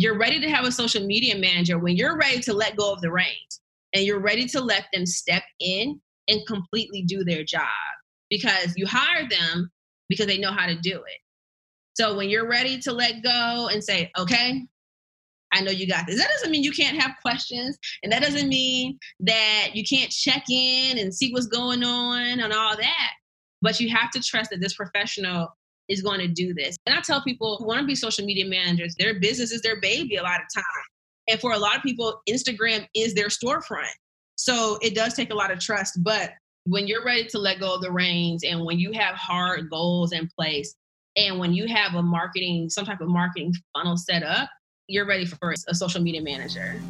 [0.00, 3.02] you're ready to have a social media manager when you're ready to let go of
[3.02, 3.60] the reins
[3.94, 7.68] and you're ready to let them step in and completely do their job
[8.30, 9.70] because you hire them
[10.08, 11.18] because they know how to do it.
[11.92, 14.62] So when you're ready to let go and say, okay,
[15.52, 16.16] I know you got this.
[16.16, 17.76] That doesn't mean you can't have questions.
[18.02, 22.54] And that doesn't mean that you can't check in and see what's going on and
[22.54, 23.10] all that.
[23.60, 25.48] But you have to trust that this professional
[25.90, 26.76] is going to do this.
[26.86, 29.80] And I tell people who want to be social media managers, their business is their
[29.80, 30.64] baby a lot of time.
[31.28, 33.92] And for a lot of people, Instagram is their storefront.
[34.36, 36.02] So it does take a lot of trust.
[36.02, 36.30] But
[36.64, 40.12] when you're ready to let go of the reins and when you have hard goals
[40.12, 40.74] in place
[41.16, 44.48] and when you have a marketing, some type of marketing funnel set up,
[44.86, 46.80] you're ready for a social media manager.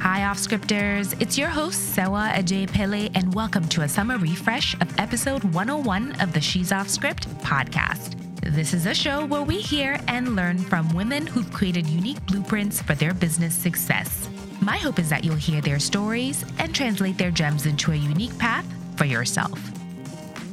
[0.00, 1.12] Hi, off scripters.
[1.20, 6.20] It's your host, Sewa Ajay Pele, and welcome to a summer refresh of episode 101
[6.20, 8.14] of the She's Off Script podcast.
[8.40, 12.80] This is a show where we hear and learn from women who've created unique blueprints
[12.80, 14.28] for their business success.
[14.60, 18.38] My hope is that you'll hear their stories and translate their gems into a unique
[18.38, 19.60] path for yourself.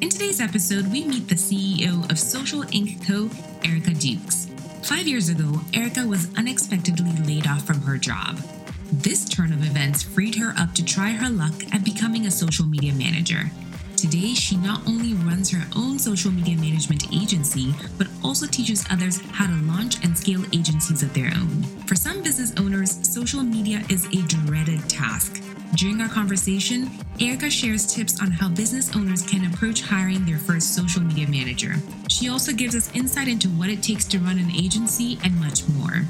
[0.02, 3.30] In today's episode, we meet the CEO of Social Ink Co.,
[3.64, 4.48] Erica Dukes.
[4.82, 8.40] Five years ago, Erica was unexpectedly laid off from her job.
[8.92, 12.66] This turn of events freed her up to try her luck at becoming a social
[12.66, 13.50] media manager.
[13.98, 19.22] Today, she not only runs her own social media management agency, but also teaches others
[19.32, 21.64] how to launch and scale agencies of their own.
[21.88, 25.42] For some business owners, social media is a dreaded task.
[25.76, 26.90] During our conversation,
[27.20, 31.76] Erica shares tips on how business owners can approach hiring their first social media manager.
[32.10, 35.68] She also gives us insight into what it takes to run an agency and much
[35.70, 36.06] more.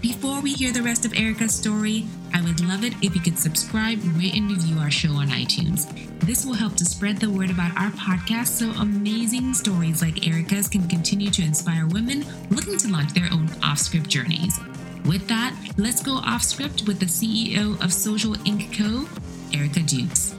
[0.00, 3.36] Before we hear the rest of Erica's story, I would love it if you could
[3.36, 5.90] subscribe, rate, and review our show on iTunes.
[6.20, 10.68] This will help to spread the word about our podcast so amazing stories like Erica's
[10.68, 14.60] can continue to inspire women looking to launch their own off script journeys.
[15.04, 19.04] With that, let's go off script with the CEO of Social Ink Co.,
[19.52, 20.36] Erica Dukes.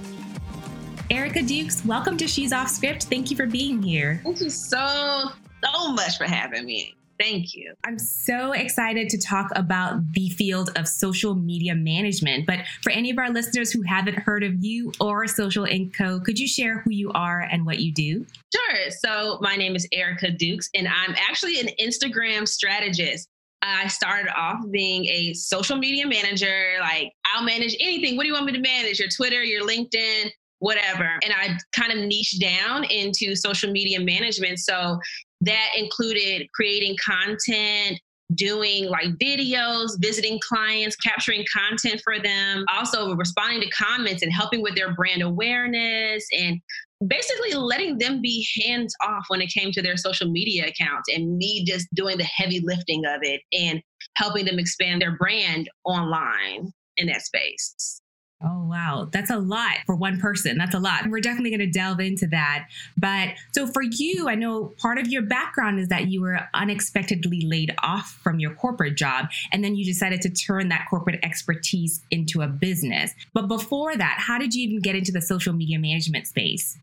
[1.12, 3.06] Erica Dukes, welcome to She's Off Script.
[3.06, 4.22] Thank you for being here.
[4.24, 5.31] Thank you so,
[5.66, 6.96] so much for having me.
[7.19, 7.74] Thank you.
[7.84, 12.46] I'm so excited to talk about the field of social media management.
[12.46, 16.22] But for any of our listeners who haven't heard of you or Social Ink Co.,
[16.22, 18.25] could you share who you are and what you do?
[18.56, 18.91] Sure.
[18.91, 23.28] So, my name is Erica Dukes, and I'm actually an Instagram strategist.
[23.62, 26.78] I started off being a social media manager.
[26.80, 28.16] Like, I'll manage anything.
[28.16, 28.97] What do you want me to manage?
[28.97, 31.19] Your Twitter, your LinkedIn, whatever.
[31.24, 34.59] And I kind of niched down into social media management.
[34.59, 35.00] So
[35.41, 38.00] that included creating content,
[38.35, 44.61] doing like videos, visiting clients, capturing content for them, also responding to comments and helping
[44.61, 46.59] with their brand awareness and
[47.07, 51.38] basically letting them be hands off when it came to their social media accounts and
[51.38, 53.81] me just doing the heavy lifting of it and
[54.16, 58.01] helping them expand their brand online in that space.
[58.41, 59.09] Oh, wow.
[59.11, 60.57] That's a lot for one person.
[60.57, 61.09] That's a lot.
[61.09, 62.69] We're definitely going to delve into that.
[62.97, 67.41] But so for you, I know part of your background is that you were unexpectedly
[67.41, 72.01] laid off from your corporate job, and then you decided to turn that corporate expertise
[72.11, 73.13] into a business.
[73.33, 76.79] But before that, how did you even get into the social media management space?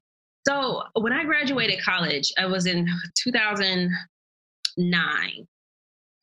[0.47, 5.49] So when I graduated college, I was in 2009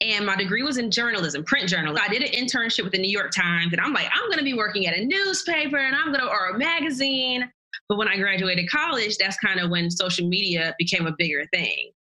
[0.03, 2.03] and my degree was in journalism, print journalism.
[2.05, 4.43] I did an internship with the New York Times, and I'm like, I'm going to
[4.43, 7.49] be working at a newspaper, and I'm going to or a magazine.
[7.87, 11.91] But when I graduated college, that's kind of when social media became a bigger thing.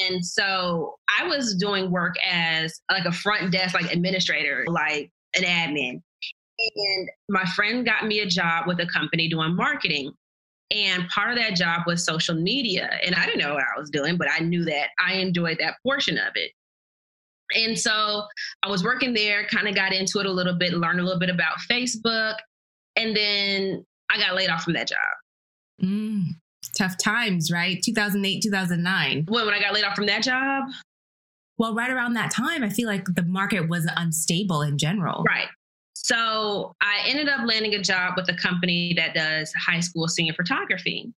[0.00, 5.42] And so I was doing work as like a front desk, like administrator, like an
[5.42, 6.02] admin.
[6.76, 10.12] And my friend got me a job with a company doing marketing.
[10.70, 12.98] And part of that job was social media.
[13.04, 15.74] And I didn't know what I was doing, but I knew that I enjoyed that
[15.84, 16.52] portion of it.
[17.54, 18.24] And so
[18.62, 21.18] I was working there, kind of got into it a little bit, learned a little
[21.18, 22.36] bit about Facebook.
[22.96, 24.98] And then I got laid off from that job.
[25.82, 26.24] Mm,
[26.76, 27.82] tough times, right?
[27.82, 29.26] 2008, 2009.
[29.28, 30.64] When, when I got laid off from that job?
[31.58, 35.22] Well, right around that time, I feel like the market was unstable in general.
[35.22, 35.48] Right.
[35.94, 40.34] So I ended up landing a job with a company that does high school senior
[40.34, 41.12] photography.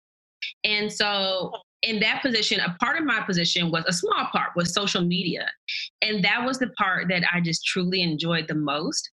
[0.63, 1.53] And so
[1.83, 5.49] in that position, a part of my position was a small part was social media.
[6.01, 9.09] And that was the part that I just truly enjoyed the most.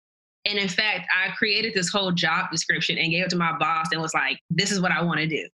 [0.46, 3.88] And in fact, I created this whole job description and gave it to my boss
[3.92, 5.48] and was like, this is what I want to do.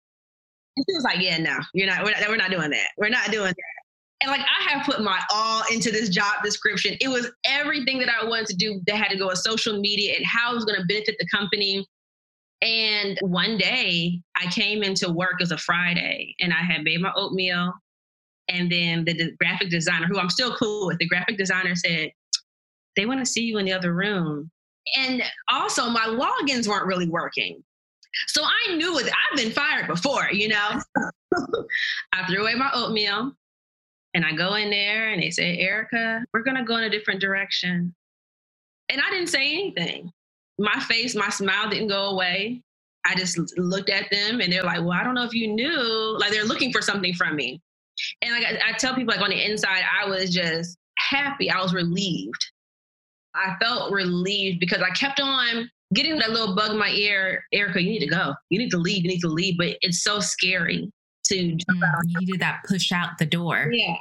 [0.77, 2.87] And she was like, yeah, no, you're not, we're not, we're not doing that.
[2.97, 3.81] We're not doing that.
[4.21, 6.95] And like I have put my all into this job description.
[7.01, 10.15] It was everything that I wanted to do that had to go with social media
[10.15, 11.85] and how it was going to benefit the company
[12.61, 17.01] and one day I came into work, it was a Friday, and I had made
[17.01, 17.73] my oatmeal.
[18.49, 22.11] And then the, the graphic designer, who I'm still cool with, the graphic designer said,
[22.95, 24.51] they want to see you in the other room.
[24.97, 27.63] And also, my logins weren't really working.
[28.27, 29.07] So I knew it.
[29.07, 30.81] I've been fired before, you know.
[32.13, 33.31] I threw away my oatmeal
[34.13, 36.89] and I go in there and they say, Erica, we're going to go in a
[36.89, 37.95] different direction.
[38.89, 40.11] And I didn't say anything.
[40.57, 42.61] My face, my smile didn't go away.
[43.05, 46.17] I just looked at them and they're like, well, I don't know if you knew.
[46.19, 47.59] Like they're looking for something from me.
[48.21, 51.49] And like I, I tell people, like on the inside, I was just happy.
[51.49, 52.45] I was relieved.
[53.33, 57.43] I felt relieved because I kept on getting that little bug in my ear.
[57.53, 58.33] Erica, you need to go.
[58.49, 59.03] You need to leave.
[59.03, 59.57] You need to leave.
[59.57, 60.91] But it's so scary
[61.25, 62.03] to jump out.
[62.03, 63.69] Mm, you needed that push out the door.
[63.71, 63.95] Yeah.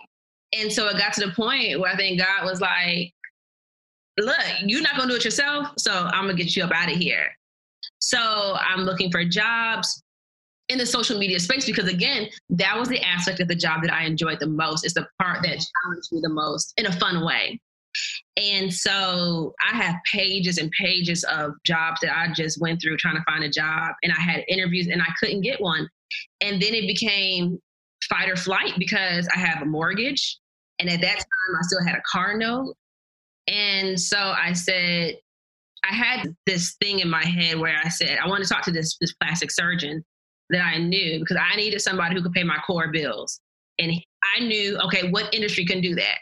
[0.59, 3.13] And so it got to the point where I think God was like,
[4.25, 5.69] look, you're not to do it yourself.
[5.79, 7.27] So I'm to get you up out of here.
[7.99, 10.03] So I'm looking for jobs
[10.69, 13.93] in the social media space because again, that was the aspect of the job that
[13.93, 14.85] I enjoyed the most.
[14.85, 17.61] It's the part that challenged me the most in a fun way.
[18.37, 23.17] And so I have pages and pages of jobs that I just went through trying
[23.17, 23.93] to find a job.
[24.03, 25.89] And I had interviews and I couldn't get one.
[26.41, 27.59] And then it became
[28.09, 30.39] fight or flight because I have a mortgage.
[30.79, 32.75] And at that time, I still had a car note.
[33.47, 35.17] And so I said,
[35.89, 38.71] I had this thing in my head where I said, I want to talk to
[38.71, 40.05] this, this plastic surgeon
[40.51, 43.41] that I knew because I needed somebody who could pay my core bills.
[43.79, 43.93] And
[44.37, 46.19] I knew, okay, what industry can do that?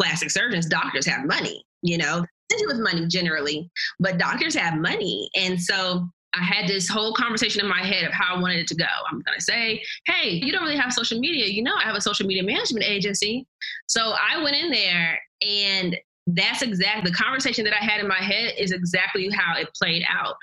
[0.00, 2.24] Plastic surgeons, doctors have money, you know,
[2.66, 3.68] with money generally,
[4.00, 5.28] but doctors have money.
[5.36, 8.66] And so I had this whole conversation in my head of how I wanted it
[8.68, 8.84] to go.
[9.10, 11.46] I'm going to say, hey, you don't really have social media.
[11.46, 13.46] You know, I have a social media management agency.
[13.88, 18.16] So I went in there and that's exactly the conversation that I had in my
[18.16, 20.34] head is exactly how it played out.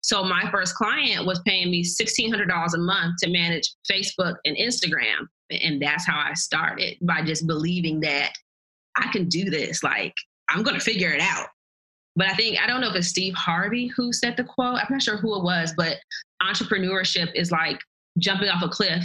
[0.00, 5.26] So my first client was paying me $1,600 a month to manage Facebook and Instagram.
[5.50, 8.32] And that's how I started by just believing that
[8.96, 9.82] I can do this.
[9.82, 10.14] Like,
[10.48, 11.48] I'm going to figure it out.
[12.14, 14.78] But I think, I don't know if it's Steve Harvey who said the quote.
[14.78, 15.98] I'm not sure who it was, but
[16.42, 17.78] entrepreneurship is like
[18.18, 19.04] jumping off a cliff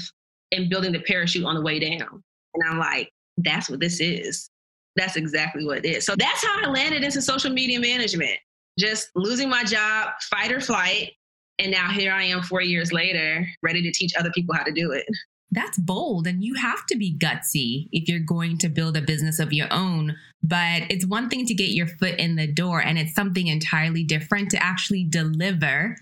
[0.51, 2.23] and building the parachute on the way down.
[2.53, 4.49] And I'm like, that's what this is.
[4.95, 6.05] That's exactly what it is.
[6.05, 8.37] So that's how I landed into social media management.
[8.77, 11.13] Just losing my job, fight or flight.
[11.59, 14.71] And now here I am four years later, ready to teach other people how to
[14.71, 15.05] do it.
[15.51, 16.27] That's bold.
[16.27, 19.67] And you have to be gutsy if you're going to build a business of your
[19.71, 20.15] own.
[20.41, 24.03] But it's one thing to get your foot in the door, and it's something entirely
[24.03, 25.97] different to actually deliver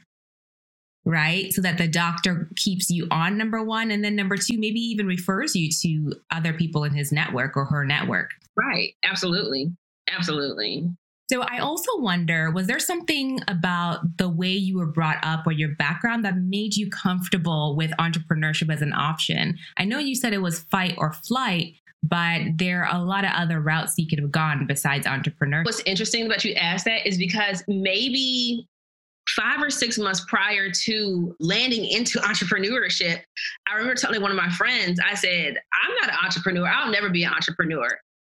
[1.05, 1.51] right?
[1.53, 3.91] So that the doctor keeps you on number one.
[3.91, 7.65] And then number two, maybe even refers you to other people in his network or
[7.65, 8.31] her network.
[8.55, 8.93] Right.
[9.03, 9.71] Absolutely.
[10.11, 10.89] Absolutely.
[11.29, 15.51] So I also wonder was there something about the way you were brought up or
[15.51, 19.57] your background that made you comfortable with entrepreneurship as an option?
[19.77, 23.31] I know you said it was fight or flight, but there are a lot of
[23.35, 25.65] other routes you could have gone besides entrepreneurship.
[25.65, 28.67] What's interesting about you ask that is because maybe
[29.27, 33.21] five or six months prior to landing into entrepreneurship,
[33.67, 36.67] I remember telling one of my friends, I said, I'm not an entrepreneur.
[36.67, 37.89] I'll never be an entrepreneur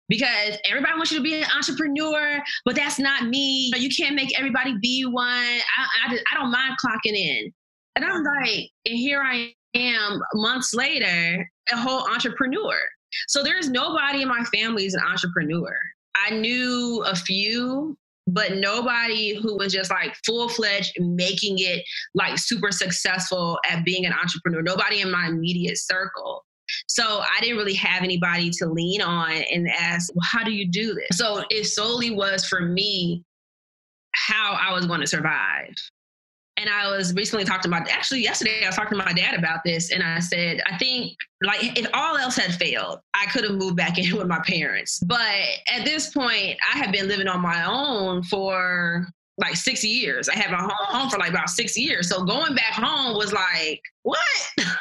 [0.10, 3.72] because everybody wants you to be an entrepreneur, but that's not me.
[3.76, 5.26] You can't make everybody be one.
[5.28, 5.62] I,
[6.08, 7.52] I, I don't mind clocking in.
[7.96, 12.76] And I'm like, and here I am months later, a whole entrepreneur.
[13.28, 15.76] So there's nobody in my family is an entrepreneur.
[16.16, 22.38] I knew a few, but nobody who was just like full fledged making it like
[22.38, 24.62] super successful at being an entrepreneur.
[24.62, 26.44] Nobody in my immediate circle.
[26.88, 30.68] So I didn't really have anybody to lean on and ask, well, how do you
[30.68, 31.18] do this?
[31.18, 33.24] So it solely was for me
[34.14, 35.74] how I was going to survive.
[36.58, 39.60] And I was recently talking about, actually, yesterday I was talking to my dad about
[39.64, 39.92] this.
[39.92, 43.78] And I said, I think, like, if all else had failed, I could have moved
[43.78, 45.00] back in with my parents.
[45.00, 45.36] But
[45.72, 49.08] at this point, I have been living on my own for
[49.38, 50.30] like six years.
[50.30, 52.10] I had my home for like about six years.
[52.10, 54.20] So going back home was like, what?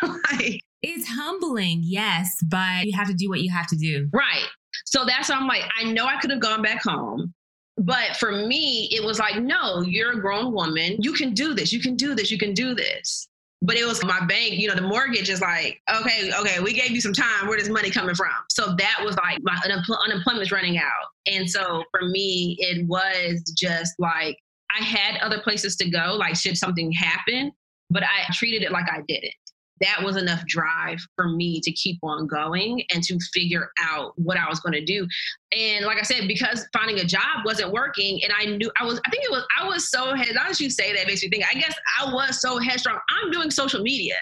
[0.32, 4.08] like, it's humbling, yes, but you have to do what you have to do.
[4.12, 4.46] Right.
[4.84, 7.34] So that's why I'm like, I know I could have gone back home.
[7.78, 10.96] But for me, it was like, no, you're a grown woman.
[11.00, 11.72] You can do this.
[11.72, 12.30] You can do this.
[12.30, 13.28] You can do this.
[13.62, 16.90] But it was my bank, you know, the mortgage is like, okay, okay, we gave
[16.90, 17.48] you some time.
[17.48, 18.30] Where does money coming from?
[18.50, 19.58] So that was like my
[20.04, 21.06] unemployment's running out.
[21.26, 24.38] And so for me, it was just like
[24.78, 27.50] I had other places to go, like should something happen,
[27.90, 29.34] but I treated it like I did it
[29.80, 34.36] that was enough drive for me to keep on going and to figure out what
[34.36, 35.06] I was going to do.
[35.52, 39.00] And like I said, because finding a job wasn't working, and I knew I was,
[39.06, 40.34] I think it was, I was so head.
[40.34, 41.44] Now that you say that, makes me think.
[41.48, 42.98] I guess I was so headstrong.
[43.10, 44.14] I'm doing social media.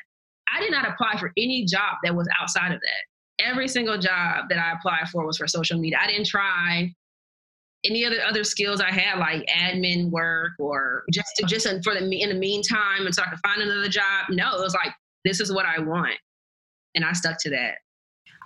[0.52, 3.44] I did not apply for any job that was outside of that.
[3.44, 5.98] Every single job that I applied for was for social media.
[6.00, 6.92] I didn't try
[7.84, 12.22] any other other skills I had, like admin work or just to, just for the
[12.22, 14.26] in the meantime, and so I could find another job.
[14.30, 14.94] No, it was like
[15.24, 16.16] this is what I want,
[16.94, 17.76] and I stuck to that.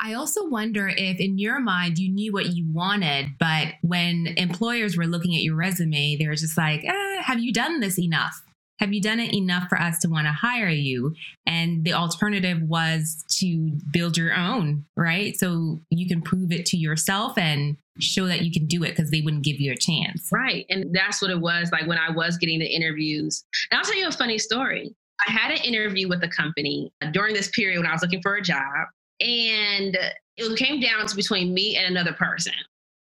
[0.00, 4.96] I also wonder if, in your mind, you knew what you wanted, but when employers
[4.96, 8.40] were looking at your resume, they were just like, eh, "Have you done this enough?
[8.78, 11.14] Have you done it enough for us to want to hire you?"
[11.46, 15.36] And the alternative was to build your own, right?
[15.36, 19.10] So you can prove it to yourself and show that you can do it because
[19.10, 20.28] they wouldn't give you a chance.
[20.30, 20.64] Right.
[20.70, 23.44] And that's what it was like when I was getting the interviews.
[23.72, 24.94] And I'll tell you a funny story.
[25.26, 28.36] I had an interview with a company during this period when I was looking for
[28.36, 28.86] a job,
[29.20, 29.98] and
[30.36, 32.52] it came down to between me and another person.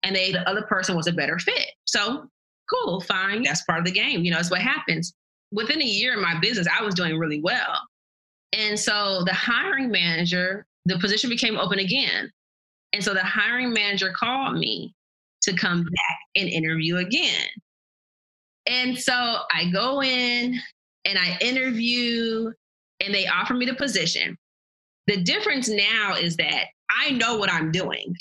[0.04, 1.72] And they, the other person was a better fit.
[1.86, 2.30] So
[2.70, 3.44] cool, fine.
[3.44, 4.24] That's part of the game.
[4.24, 5.14] You know, it's what happens.
[5.52, 7.80] Within a year in my business, I was doing really well.
[8.54, 12.32] And so the hiring manager, the position became open again.
[12.94, 14.94] And so the hiring manager called me
[15.44, 17.48] to come back and interview again.
[18.66, 20.60] And so I go in
[21.08, 22.52] and I interview
[23.00, 24.38] and they offer me the position.
[25.08, 28.14] The difference now is that I know what I'm doing.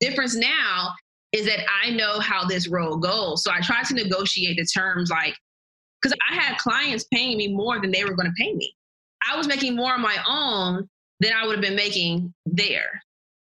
[0.00, 0.90] Difference now
[1.32, 3.42] is that I know how this role goes.
[3.42, 5.34] So I try to negotiate the terms like,
[6.00, 8.72] because I had clients paying me more than they were going to pay me.
[9.28, 10.88] I was making more on my own
[11.20, 13.02] than I would have been making there.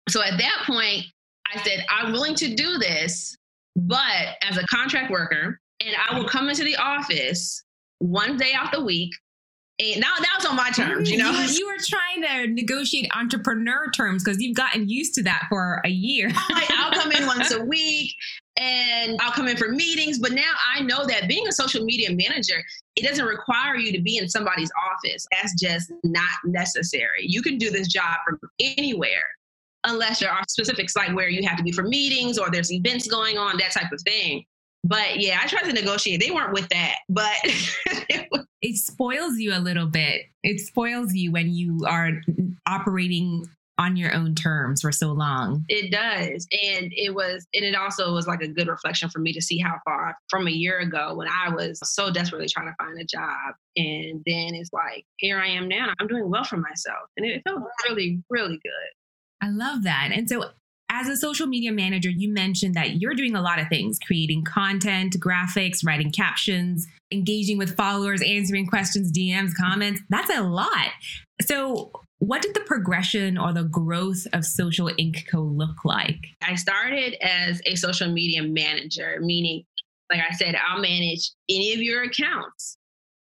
[0.08, 1.04] So at that point,
[1.52, 3.36] I said, I'm willing to do this,
[3.76, 7.62] but as a contract worker, and I will come into the office
[8.00, 9.12] one day out the week.
[9.78, 11.30] And now that was on my terms, you mm, know.
[11.30, 15.80] You, you were trying to negotiate entrepreneur terms because you've gotten used to that for
[15.86, 16.30] a year.
[16.34, 18.12] I'll come in once a week
[18.58, 20.18] and I'll come in for meetings.
[20.18, 22.62] But now I know that being a social media manager,
[22.96, 25.26] it doesn't require you to be in somebody's office.
[25.32, 27.24] That's just not necessary.
[27.26, 29.24] You can do this job from anywhere
[29.84, 33.08] unless there are specifics like where you have to be for meetings or there's events
[33.08, 34.44] going on, that type of thing.
[34.84, 36.20] But yeah, I tried to negotiate.
[36.20, 37.36] They weren't with that, but
[38.62, 40.22] it spoils you a little bit.
[40.42, 42.12] It spoils you when you are
[42.66, 43.46] operating
[43.80, 45.64] on your own terms for so long.
[45.68, 46.46] It does.
[46.52, 49.58] And it was, and it also was like a good reflection for me to see
[49.58, 53.04] how far from a year ago when I was so desperately trying to find a
[53.04, 53.54] job.
[53.76, 55.94] And then it's like, here I am now.
[55.98, 57.08] I'm doing well for myself.
[57.16, 59.42] And it felt really, really good.
[59.42, 60.10] I love that.
[60.12, 60.50] And so,
[60.90, 64.44] as a social media manager, you mentioned that you're doing a lot of things creating
[64.44, 70.02] content, graphics, writing captions, engaging with followers, answering questions, DMs, comments.
[70.10, 70.90] That's a lot.
[71.40, 76.18] So, what did the progression or the growth of Social Ink Co look like?
[76.42, 79.64] I started as a social media manager, meaning,
[80.10, 82.76] like I said, I'll manage any of your accounts.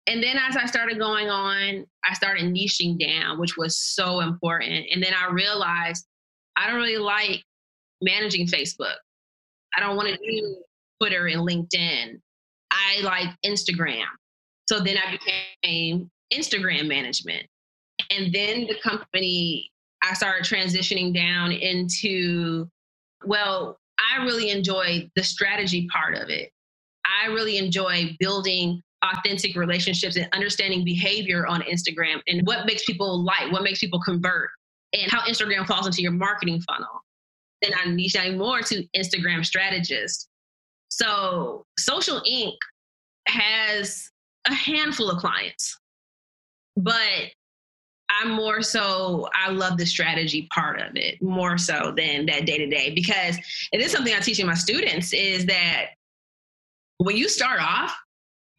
[0.06, 4.86] And then as I started going on, I started niching down, which was so important.
[4.92, 6.04] And then I realized
[6.56, 7.44] I don't really like
[8.02, 8.96] managing Facebook.
[9.76, 10.56] I don't want to do
[11.00, 12.20] Twitter and LinkedIn.
[12.70, 14.04] I like Instagram.
[14.68, 15.18] So then I
[15.62, 17.46] became Instagram management.
[18.10, 19.70] And then the company,
[20.02, 22.68] I started transitioning down into,
[23.24, 26.50] well, I really enjoy the strategy part of it.
[27.04, 33.24] I really enjoy building authentic relationships and understanding behavior on Instagram and what makes people
[33.24, 34.50] like, what makes people convert,
[34.92, 37.01] and how Instagram falls into your marketing funnel.
[37.62, 40.28] Then I niche down more to Instagram strategist.
[40.88, 42.56] So Social Ink
[43.28, 44.10] has
[44.46, 45.78] a handful of clients,
[46.76, 47.30] but
[48.10, 52.58] I'm more so, I love the strategy part of it more so than that day
[52.58, 53.38] to day because
[53.72, 55.86] it is something I'm teaching my students is that
[56.98, 57.96] when you start off,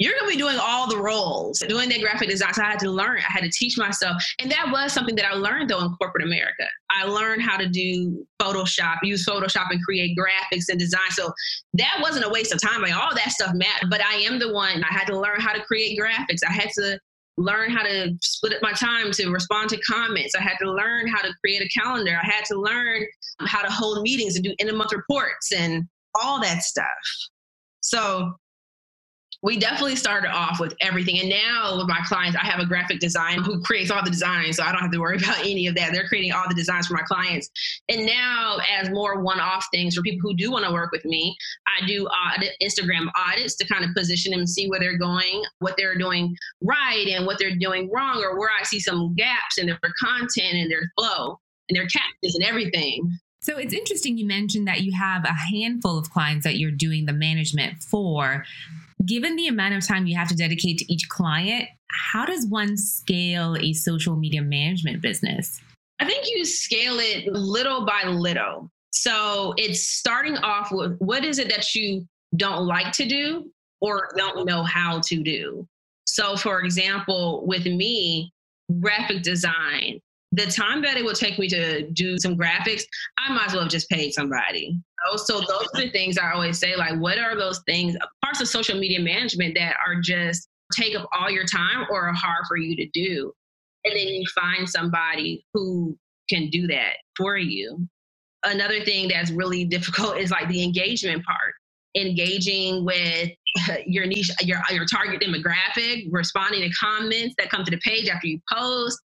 [0.04, 2.54] you're to be doing all the roles, doing that graphic design.
[2.54, 4.22] So I had to learn, I had to teach myself.
[4.40, 6.68] And that was something that I learned though in corporate America.
[6.90, 11.10] I learned how to do Photoshop, use Photoshop and create graphics and design.
[11.12, 11.32] So
[11.76, 12.82] that wasn't a waste of time.
[12.82, 13.90] Like all that stuff mattered.
[13.90, 16.40] But I am the one, I had to learn how to create graphics.
[16.48, 17.00] I had to
[17.38, 20.36] learn how to split up my time to respond to comments.
[20.36, 22.20] I had to learn how to create a calendar.
[22.22, 23.06] I had to learn
[23.40, 25.84] how to hold meetings and do end of month reports and
[26.22, 26.86] all that stuff.
[27.80, 28.34] So
[29.44, 31.20] we definitely started off with everything.
[31.20, 34.56] And now with my clients, I have a graphic design who creates all the designs.
[34.56, 35.92] So I don't have to worry about any of that.
[35.92, 37.50] They're creating all the designs for my clients.
[37.90, 41.04] And now, as more one off things for people who do want to work with
[41.04, 41.36] me,
[41.68, 45.76] I do audit, Instagram audits to kind of position them see where they're going, what
[45.78, 49.68] they're doing right, and what they're doing wrong, or where I see some gaps in
[49.68, 53.12] their content and their flow and their captions and everything.
[53.42, 57.08] So it's interesting you mentioned that you have a handful of clients that you're doing
[57.08, 58.46] the management for
[59.06, 62.78] given the amount of time you have to dedicate to each client, how does one
[62.78, 65.60] scale a social media management business?
[66.00, 68.70] I think you scale it little by little.
[68.92, 72.06] So it's starting off with what is it that you
[72.36, 75.68] don't like to do or don't know how to do.
[76.06, 78.32] So, for example, with me,
[78.80, 80.00] graphic design,
[80.34, 82.84] the time that it would take me to do some graphics,
[83.18, 84.80] I might as well have just paid somebody.
[85.08, 88.42] Oh, so those are the things I always say, like, what are those things, parts
[88.42, 92.46] of social media management that are just take up all your time or are hard
[92.48, 93.32] for you to do?
[93.86, 95.98] And then you find somebody who
[96.30, 97.88] can do that for you.
[98.44, 101.54] Another thing that's really difficult is like the engagement part
[101.96, 103.30] engaging with
[103.86, 108.28] your niche, your your target demographic, responding to comments that come to the page after
[108.28, 109.00] you post.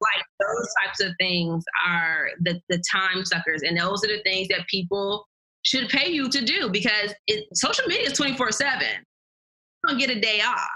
[0.00, 4.48] Like those types of things are the the time suckers, and those are the things
[4.48, 5.26] that people
[5.62, 9.04] should pay you to do because it, social media is twenty four seven.
[9.86, 10.68] Don't get a day off.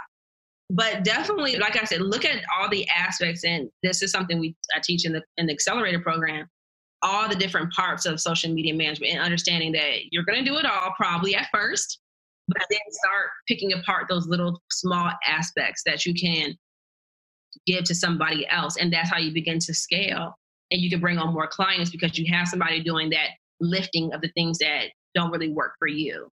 [0.71, 4.57] But definitely, like I said, look at all the aspects, and this is something we
[4.75, 6.49] I teach in the in the accelerator program
[7.05, 10.57] all the different parts of social media management and understanding that you're going to do
[10.57, 12.01] it all probably at first,
[12.49, 16.55] but then start picking apart those little small aspects that you can
[17.67, 18.77] give to somebody else.
[18.77, 20.35] And that's how you begin to scale.
[20.71, 23.29] And you can bring on more clients because you have somebody doing that
[23.61, 26.29] lifting of the things that don't really work for you.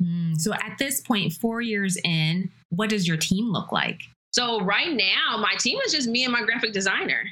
[0.00, 4.00] Mm, so at this point, four years in, what does your team look like?
[4.32, 7.24] So right now, my team is just me and my graphic designer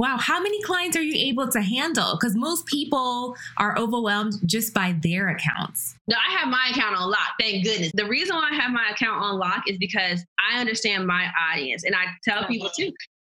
[0.00, 2.16] wow, how many clients are you able to handle?
[2.18, 5.94] Because most people are overwhelmed just by their accounts.
[6.08, 7.34] No, I have my account on lock.
[7.38, 7.92] Thank goodness.
[7.92, 11.84] The reason why I have my account on lock is because I understand my audience.
[11.84, 12.90] And I tell people too,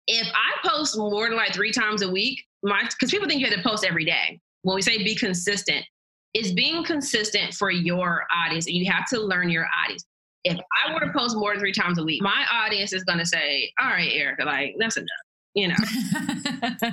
[0.06, 3.46] if I post more than like three times a week, my because people think you
[3.48, 4.38] have to post every day.
[4.62, 5.84] When we say be consistent,
[6.32, 8.68] it's being consistent for your audience.
[8.68, 10.04] And you have to learn your audience.
[10.44, 13.26] If I were to post more than three times a week, my audience is gonna
[13.26, 15.08] say, All right, Erica, like that's enough
[15.54, 15.74] you know.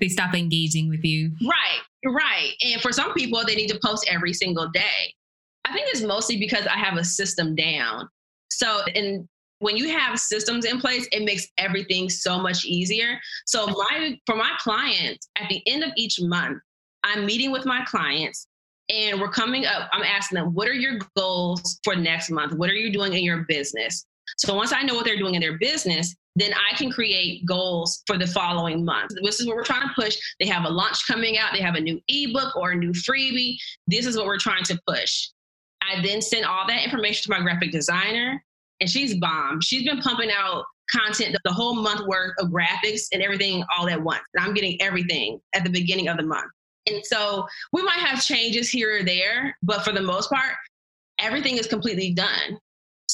[0.00, 1.32] they stop engaging with you.
[1.42, 2.52] Right, right.
[2.64, 5.14] And for some people, they need to post every single day.
[5.64, 8.08] I think it's mostly because I have a system down.
[8.50, 9.28] So, and
[9.60, 13.18] when you have systems in place, it makes everything so much easier.
[13.46, 16.60] So, my for my clients, at the end of each month,
[17.04, 18.46] I'm meeting with my clients
[18.90, 19.88] and we're coming up.
[19.92, 22.54] I'm asking them, what are your goals for next month?
[22.54, 24.04] What are you doing in your business?
[24.38, 28.02] So once I know what they're doing in their business, then I can create goals
[28.06, 29.10] for the following month.
[29.22, 30.16] This is what we're trying to push.
[30.40, 33.56] They have a launch coming out, they have a new ebook or a new freebie.
[33.86, 35.28] This is what we're trying to push.
[35.82, 38.42] I then send all that information to my graphic designer,
[38.80, 39.60] and she's bomb.
[39.60, 44.02] She's been pumping out content the whole month worth of graphics and everything all at
[44.02, 44.22] once.
[44.34, 46.50] And I'm getting everything at the beginning of the month.
[46.88, 50.54] And so we might have changes here or there, but for the most part,
[51.18, 52.58] everything is completely done.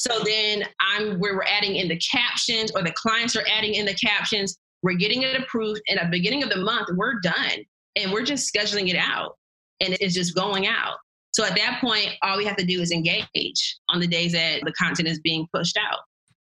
[0.00, 3.84] So then I'm where we're adding in the captions or the clients are adding in
[3.84, 4.56] the captions.
[4.82, 5.80] We're getting it approved.
[5.88, 7.64] And at the beginning of the month, we're done
[7.96, 9.36] and we're just scheduling it out
[9.80, 10.98] and it's just going out.
[11.32, 14.60] So at that point, all we have to do is engage on the days that
[14.64, 15.98] the content is being pushed out.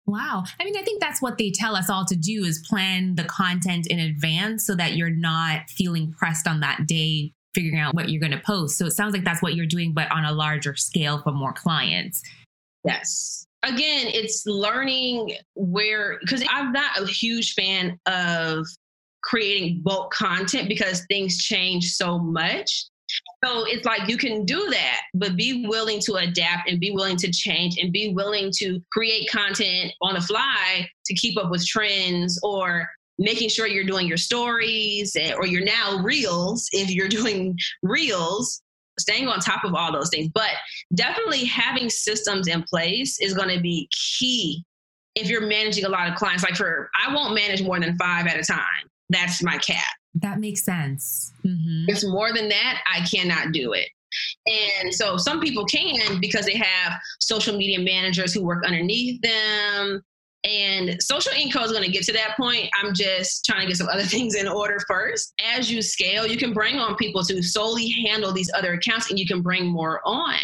[0.07, 0.45] Wow.
[0.61, 3.25] I mean, I think that's what they tell us all to do is plan the
[3.25, 8.11] content in advance so that you're not feeling pressed on that day figuring out what
[8.11, 8.79] you're going to post.
[8.79, 11.53] So it sounds like that's what you're doing, but on a larger scale for more
[11.53, 12.23] clients.
[12.85, 13.47] Yes.
[13.65, 18.67] Again, it's learning where, because I'm not a huge fan of
[19.23, 22.87] creating bulk content because things change so much.
[23.45, 27.17] So it's like you can do that, but be willing to adapt and be willing
[27.19, 31.67] to change and be willing to create content on the fly to keep up with
[31.67, 32.87] trends or
[33.19, 38.63] making sure you're doing your stories or you're now reels if you're doing reels
[38.99, 40.29] staying on top of all those things.
[40.35, 40.51] But
[40.95, 44.65] definitely having systems in place is going to be key
[45.15, 46.45] if you're managing a lot of clients.
[46.45, 48.89] Like for, I won't manage more than five at a time.
[49.09, 49.85] That's my cap.
[50.15, 51.33] That makes sense.
[51.45, 51.87] Mm-hmm.
[51.89, 53.89] It's more than that, I cannot do it.
[54.47, 60.03] And so some people can because they have social media managers who work underneath them.
[60.49, 62.71] And Social Ink Co is going to get to that point.
[62.81, 65.35] I'm just trying to get some other things in order first.
[65.45, 69.19] As you scale, you can bring on people to solely handle these other accounts and
[69.19, 70.39] you can bring more on.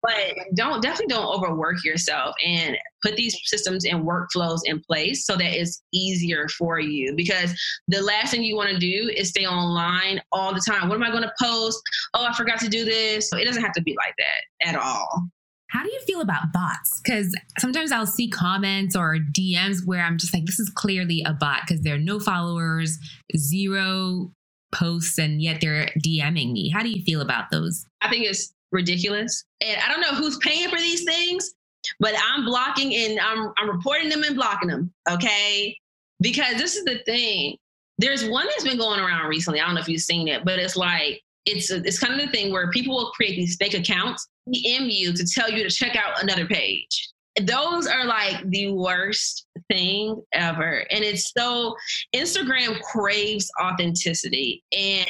[0.00, 5.34] But don't definitely don't overwork yourself and put these systems and workflows in place so
[5.36, 7.14] that it's easier for you.
[7.16, 7.52] Because
[7.88, 10.88] the last thing you want to do is stay online all the time.
[10.88, 11.80] What am I going to post?
[12.14, 13.28] Oh, I forgot to do this.
[13.28, 15.28] So it doesn't have to be like that at all.
[15.70, 17.00] How do you feel about bots?
[17.02, 21.34] Because sometimes I'll see comments or DMs where I'm just like, this is clearly a
[21.34, 22.98] bot because there are no followers,
[23.36, 24.32] zero
[24.72, 26.70] posts, and yet they're DMing me.
[26.70, 27.84] How do you feel about those?
[28.00, 29.44] I think it's ridiculous.
[29.60, 31.54] And I don't know who's paying for these things,
[32.00, 34.92] but I'm blocking and I'm, I'm reporting them and blocking them.
[35.10, 35.76] Okay.
[36.20, 37.56] Because this is the thing.
[37.98, 39.60] There's one that's been going around recently.
[39.60, 42.26] I don't know if you've seen it, but it's like it's a, it's kind of
[42.26, 45.70] the thing where people will create these fake accounts, DM you to tell you to
[45.70, 47.10] check out another page.
[47.42, 50.84] Those are like the worst thing ever.
[50.90, 51.76] And it's so
[52.14, 55.08] Instagram craves authenticity and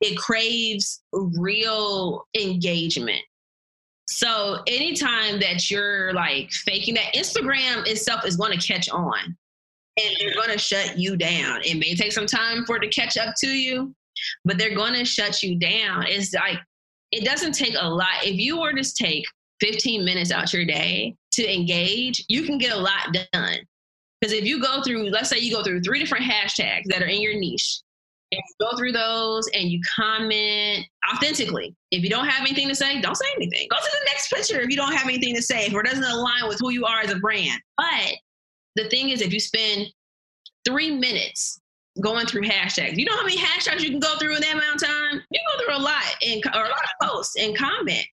[0.00, 3.22] it craves real engagement.
[4.06, 9.36] So anytime that you're like faking that, Instagram itself is going to catch on
[10.02, 11.60] and they're going to shut you down.
[11.64, 13.94] It may take some time for it to catch up to you,
[14.44, 16.04] but they're going to shut you down.
[16.06, 16.58] It's like,
[17.12, 18.24] it doesn't take a lot.
[18.24, 19.24] If you were to take
[19.60, 23.58] 15 minutes out your day to engage, you can get a lot done.
[24.20, 27.06] Because if you go through, let's say you go through three different hashtags that are
[27.06, 27.80] in your niche,
[28.32, 31.74] and you go through those and you comment authentically.
[31.90, 33.66] If you don't have anything to say, don't say anything.
[33.70, 36.04] Go to the next picture if you don't have anything to say, if it doesn't
[36.04, 37.60] align with who you are as a brand.
[37.76, 38.14] But
[38.76, 39.86] the thing is, if you spend
[40.64, 41.59] three minutes
[42.00, 42.96] going through hashtags.
[42.96, 45.20] You know how many hashtags you can go through in that amount of time?
[45.30, 48.04] You go through a lot and or a lot of posts and comment.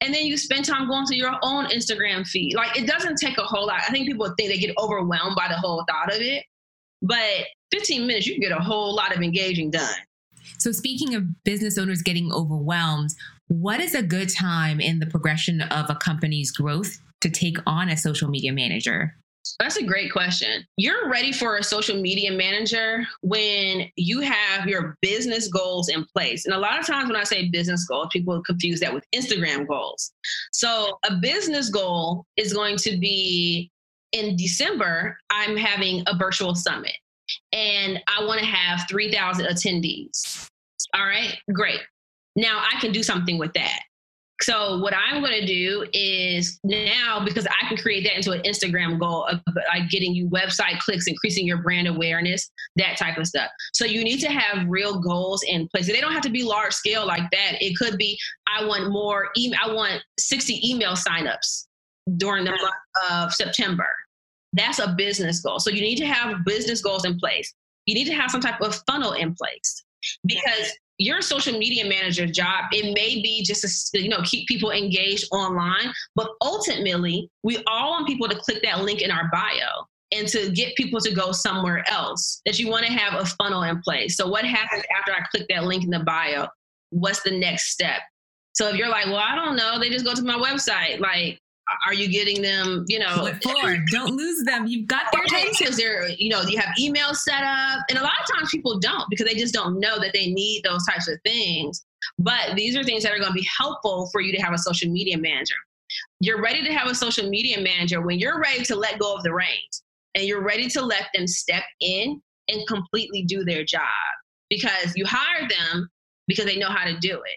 [0.00, 2.54] And then you spend time going to your own Instagram feed.
[2.54, 3.80] Like it doesn't take a whole lot.
[3.86, 6.44] I think people think they get overwhelmed by the whole thought of it.
[7.00, 9.94] But 15 minutes, you can get a whole lot of engaging done.
[10.58, 13.10] So, speaking of business owners getting overwhelmed,
[13.48, 17.88] what is a good time in the progression of a company's growth to take on
[17.88, 19.16] a social media manager?
[19.58, 20.64] That's a great question.
[20.76, 26.44] You're ready for a social media manager when you have your business goals in place.
[26.46, 29.66] And a lot of times when I say business goals, people confuse that with Instagram
[29.66, 30.12] goals.
[30.52, 33.70] So a business goal is going to be
[34.12, 36.92] in December, I'm having a virtual summit
[37.52, 40.48] and I want to have 3,000 attendees.
[40.94, 41.80] All right, great.
[42.36, 43.80] Now I can do something with that.
[44.40, 48.42] So what I'm going to do is now because I can create that into an
[48.42, 49.40] Instagram goal of
[49.72, 53.50] like getting you website clicks, increasing your brand awareness, that type of stuff.
[53.72, 55.86] So you need to have real goals in place.
[55.86, 57.58] They don't have to be large scale like that.
[57.60, 58.18] It could be
[58.48, 59.60] I want more email.
[59.62, 61.66] I want 60 email signups
[62.16, 62.60] during the mm.
[62.60, 63.86] month of September.
[64.52, 65.60] That's a business goal.
[65.60, 67.54] So you need to have business goals in place.
[67.86, 69.82] You need to have some type of funnel in place
[70.26, 74.70] because your social media manager job it may be just to you know keep people
[74.70, 79.86] engaged online but ultimately we all want people to click that link in our bio
[80.12, 83.62] and to get people to go somewhere else that you want to have a funnel
[83.62, 84.16] in place.
[84.16, 86.46] So what happens after i click that link in the bio?
[86.90, 88.02] What's the next step?
[88.52, 91.38] So if you're like well i don't know they just go to my website like
[91.86, 93.32] are you getting them, you know?
[93.42, 93.76] For?
[93.90, 94.66] Don't lose them.
[94.66, 95.74] You've got their attention.
[95.76, 97.80] they're you know, you have emails set up?
[97.88, 100.62] And a lot of times people don't because they just don't know that they need
[100.64, 101.84] those types of things.
[102.18, 104.58] But these are things that are going to be helpful for you to have a
[104.58, 105.54] social media manager.
[106.20, 109.22] You're ready to have a social media manager when you're ready to let go of
[109.22, 109.82] the reins
[110.14, 113.82] and you're ready to let them step in and completely do their job
[114.50, 115.88] because you hire them
[116.26, 117.36] because they know how to do it.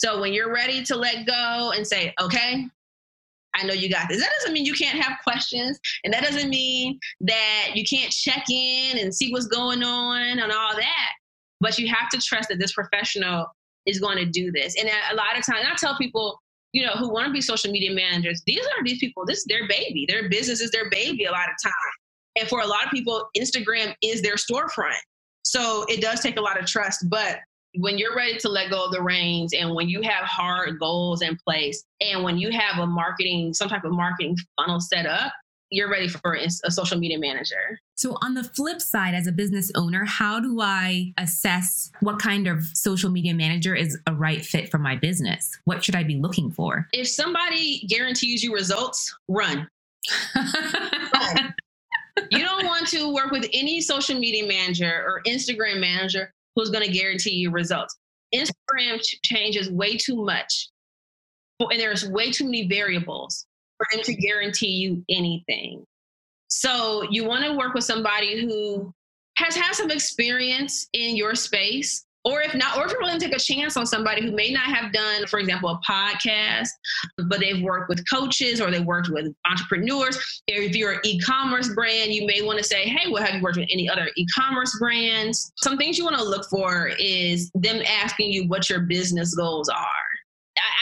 [0.00, 2.68] So when you're ready to let go and say, okay,
[3.58, 4.20] I know you got this.
[4.20, 8.44] That doesn't mean you can't have questions, and that doesn't mean that you can't check
[8.50, 11.10] in and see what's going on and all that.
[11.60, 13.46] But you have to trust that this professional
[13.86, 14.76] is going to do this.
[14.78, 16.38] And a lot of times, I tell people,
[16.72, 19.24] you know, who want to be social media managers, these are these people.
[19.26, 20.06] This is their baby.
[20.08, 21.24] Their business is their baby.
[21.24, 21.72] A lot of time,
[22.38, 24.98] and for a lot of people, Instagram is their storefront.
[25.42, 27.38] So it does take a lot of trust, but
[27.78, 31.22] when you're ready to let go of the reins and when you have hard goals
[31.22, 35.32] in place and when you have a marketing some type of marketing funnel set up
[35.70, 37.78] you're ready for a social media manager.
[37.96, 42.46] So, on the flip side, as a business owner, how do I assess what kind
[42.46, 45.58] of social media manager is a right fit for my business?
[45.64, 46.86] What should I be looking for?
[46.92, 49.68] If somebody guarantees you results, run.
[50.34, 51.54] run.
[52.32, 56.84] You don't want to work with any social media manager or Instagram manager who's going
[56.84, 57.96] to guarantee you results.
[58.34, 60.68] Instagram ch- changes way too much,
[61.60, 65.84] and there's way too many variables for them to guarantee you anything.
[66.48, 68.92] So you want to work with somebody who
[69.36, 73.26] has had some experience in your space or if not, or if you're willing to
[73.26, 76.68] take a chance on somebody who may not have done, for example, a podcast,
[77.26, 80.42] but they've worked with coaches or they worked with entrepreneurs.
[80.46, 83.56] If you're an e-commerce brand, you may want to say, hey, well, have you worked
[83.56, 85.50] with any other e-commerce brands?
[85.56, 89.70] Some things you want to look for is them asking you what your business goals
[89.70, 89.86] are.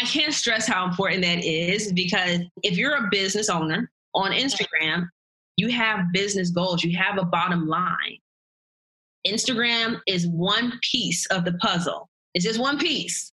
[0.01, 5.09] I can't stress how important that is because if you're a business owner on Instagram,
[5.57, 8.19] you have business goals, you have a bottom line.
[9.27, 12.09] Instagram is one piece of the puzzle.
[12.35, 13.33] It's just one piece.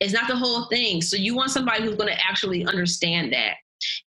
[0.00, 1.02] It's not the whole thing.
[1.02, 3.54] So you want somebody who's going to actually understand that.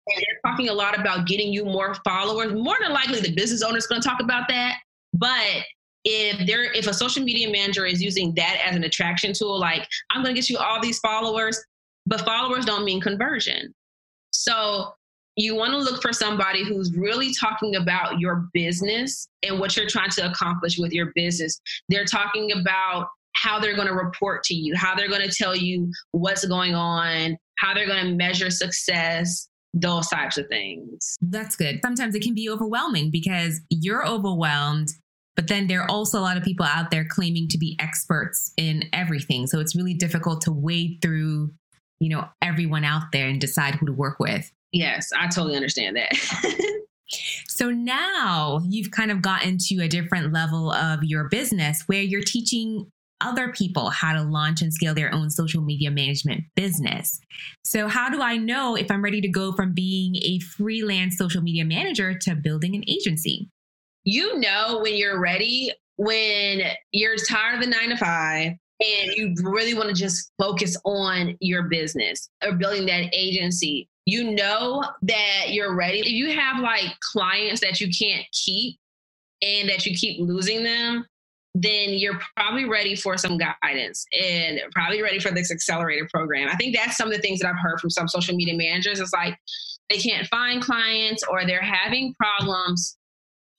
[0.08, 2.54] And they're talking a lot about getting you more followers.
[2.54, 4.80] More than likely, the business owner is going to talk about that.
[5.14, 5.64] But
[6.04, 9.88] if there if a social media manager is using that as an attraction tool, like
[10.10, 11.64] I'm going to get you all these followers,
[12.06, 13.74] but followers don't mean conversion.
[14.32, 14.94] So
[15.36, 19.88] you want to look for somebody who's really talking about your business and what you're
[19.88, 21.60] trying to accomplish with your business.
[21.90, 25.56] They're talking about how they're going to report to you, how they're going to tell
[25.56, 31.16] you what's going on, how they're going to measure success, those types of things.
[31.22, 31.80] That's good.
[31.82, 34.90] Sometimes it can be overwhelming because you're overwhelmed,
[35.36, 38.54] but then there are also a lot of people out there claiming to be experts
[38.58, 39.48] in everything.
[39.48, 41.52] So it's really difficult to wade through,
[42.02, 44.52] you know, everyone out there and decide who to work with.
[44.72, 46.16] Yes, I totally understand that.
[47.48, 52.24] so now you've kind of gotten to a different level of your business where you're
[52.24, 52.88] teaching
[53.22, 57.20] other people how to launch and scale their own social media management business.
[57.64, 61.42] So, how do I know if I'm ready to go from being a freelance social
[61.42, 63.50] media manager to building an agency?
[64.04, 69.36] You know when you're ready, when you're tired of the nine to five, and you
[69.44, 75.48] really want to just focus on your business or building that agency, you know that
[75.50, 76.00] you're ready.
[76.00, 78.78] If you have like clients that you can't keep
[79.42, 81.06] and that you keep losing them,
[81.54, 86.48] then you're probably ready for some guidance and probably ready for this accelerator program.
[86.50, 89.00] I think that's some of the things that I've heard from some social media managers.
[89.00, 89.38] It's like
[89.90, 92.98] they can't find clients or they're having problems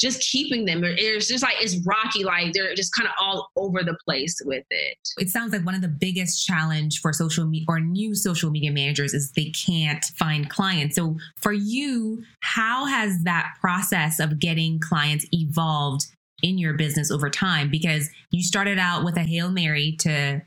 [0.02, 0.82] just keeping them.
[0.84, 4.64] It's just like it's rocky, like they're just kind of all over the place with
[4.70, 4.98] it.
[5.16, 8.72] It sounds like one of the biggest challenge for social media or new social media
[8.72, 10.96] managers is they can't find clients.
[10.96, 16.06] So for you, how has that process of getting clients evolved
[16.42, 20.42] in your business over time because you started out with a Hail Mary to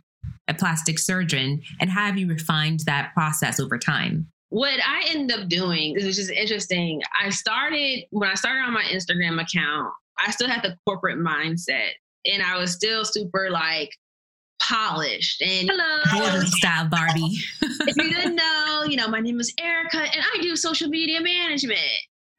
[0.48, 4.28] a plastic surgeon and how have you refined that process over time?
[4.50, 8.74] What I ended up doing, which is just interesting, I started when I started on
[8.74, 11.92] my Instagram account, I still had the corporate mindset
[12.26, 13.92] and I was still super like
[14.62, 17.38] polished and hello style Barbie.
[17.62, 21.22] if you didn't know, you know, my name is Erica and I do social media
[21.22, 21.80] management.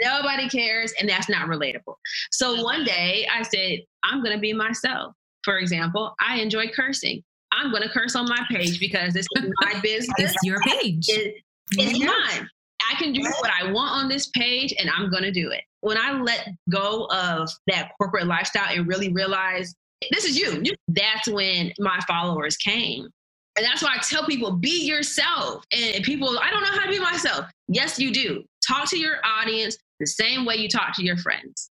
[0.03, 1.95] Nobody cares, and that's not relatable.
[2.31, 5.15] So one day I said, I'm going to be myself.
[5.43, 7.23] For example, I enjoy cursing.
[7.53, 10.15] I'm going to curse on my page because this is my business.
[10.19, 11.07] it's your page.
[11.09, 11.37] It,
[11.73, 12.49] it's mine.
[12.91, 15.63] I can do what I want on this page, and I'm going to do it.
[15.81, 19.75] When I let go of that corporate lifestyle and really realize
[20.13, 23.09] this is you, that's when my followers came.
[23.57, 25.65] And that's why I tell people be yourself.
[25.73, 27.47] And people, I don't know how to be myself.
[27.69, 28.45] Yes, you do.
[28.67, 31.71] Talk to your audience, the same way you talk to your friends.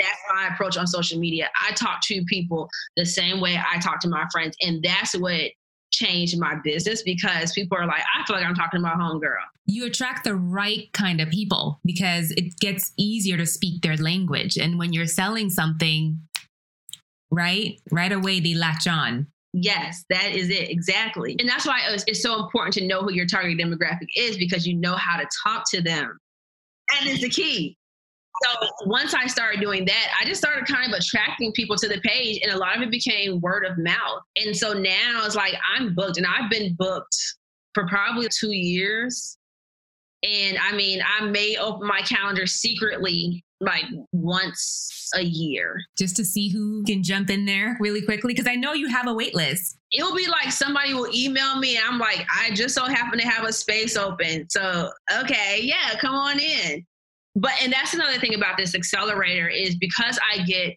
[0.00, 1.48] That's my approach on social media.
[1.62, 4.56] I talk to people the same way I talk to my friends.
[4.60, 5.52] And that's what
[5.90, 9.36] changed my business because people are like, I feel like I'm talking to my homegirl.
[9.66, 14.56] You attract the right kind of people because it gets easier to speak their language.
[14.56, 16.20] And when you're selling something,
[17.30, 19.26] right, right away they latch on.
[19.52, 21.36] Yes, that is it exactly.
[21.40, 24.76] And that's why it's so important to know who your target demographic is because you
[24.76, 26.18] know how to talk to them.
[26.88, 27.76] That is the key.
[28.42, 32.00] So once I started doing that, I just started kind of attracting people to the
[32.00, 34.22] page, and a lot of it became word of mouth.
[34.36, 37.16] And so now it's like I'm booked, and I've been booked
[37.74, 39.36] for probably two years.
[40.22, 46.24] And I mean, I may open my calendar secretly like once a year just to
[46.24, 49.34] see who can jump in there really quickly because I know you have a wait
[49.34, 49.76] list.
[49.92, 53.26] It'll be like somebody will email me and I'm like, I just so happen to
[53.26, 54.48] have a space open.
[54.48, 54.90] So,
[55.20, 56.86] okay, yeah, come on in.
[57.36, 60.76] But and that's another thing about this accelerator is because I get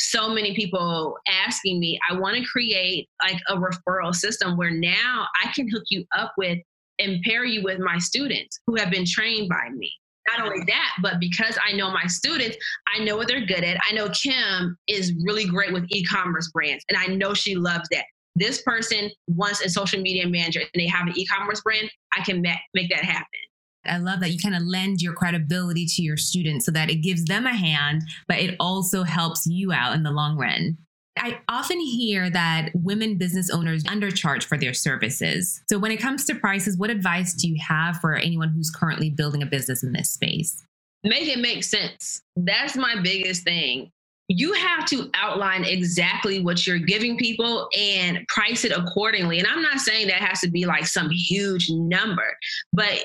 [0.00, 5.26] so many people asking me, I want to create like a referral system where now
[5.44, 6.58] I can hook you up with
[7.00, 9.92] and pair you with my students who have been trained by me
[10.28, 12.56] not only that, but because I know my students,
[12.94, 13.78] I know what they're good at.
[13.88, 17.88] I know Kim is really great with e commerce brands, and I know she loves
[17.90, 18.04] that.
[18.34, 22.22] This person wants a social media manager and they have an e commerce brand, I
[22.22, 23.26] can make that happen.
[23.88, 26.96] I love that you kind of lend your credibility to your students so that it
[26.96, 30.76] gives them a hand, but it also helps you out in the long run.
[31.18, 35.60] I often hear that women business owners undercharge for their services.
[35.68, 39.10] So, when it comes to prices, what advice do you have for anyone who's currently
[39.10, 40.64] building a business in this space?
[41.04, 42.22] Make it make sense.
[42.36, 43.90] That's my biggest thing.
[44.28, 49.38] You have to outline exactly what you're giving people and price it accordingly.
[49.38, 52.36] And I'm not saying that has to be like some huge number,
[52.74, 52.98] but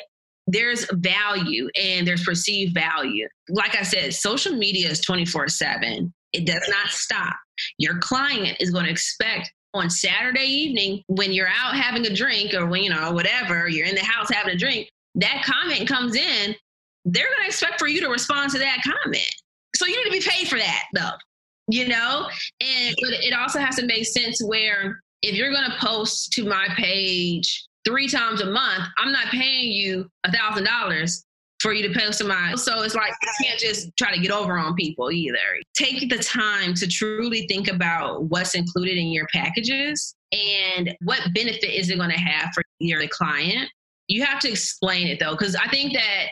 [0.47, 3.27] there's value and there's perceived value.
[3.49, 6.13] Like I said, social media is 24 7.
[6.33, 7.35] It does not stop.
[7.77, 12.53] Your client is going to expect on Saturday evening when you're out having a drink
[12.53, 16.15] or when, you know, whatever, you're in the house having a drink, that comment comes
[16.15, 16.55] in,
[17.05, 19.35] they're going to expect for you to respond to that comment.
[19.75, 21.11] So you need to be paid for that, though.
[21.67, 22.27] you know?
[22.61, 26.67] And but it also has to make sense where if you're gonna post to my
[26.75, 31.25] page three times a month, I'm not paying you a thousand dollars
[31.63, 34.31] for you to post to my so it's like you can't just try to get
[34.31, 35.37] over on people either.
[35.75, 41.73] Take the time to truly think about what's included in your packages and what benefit
[41.73, 43.69] is it going to have for your client.
[44.09, 46.27] You have to explain it though, because I think that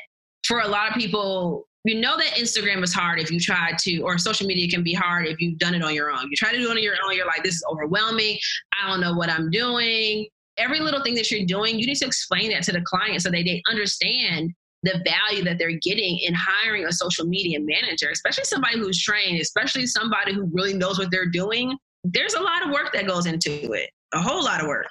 [0.46, 4.00] for a lot of people, you know that Instagram is hard if you try to,
[4.02, 6.30] or social media can be hard if you've done it on your own.
[6.30, 8.38] You try to do it on your own, you're like, this is overwhelming.
[8.78, 10.28] I don't know what I'm doing.
[10.58, 13.30] Every little thing that you're doing, you need to explain that to the client so
[13.30, 18.44] that they understand the value that they're getting in hiring a social media manager, especially
[18.44, 21.78] somebody who's trained, especially somebody who really knows what they're doing.
[22.04, 24.88] There's a lot of work that goes into it, a whole lot of work,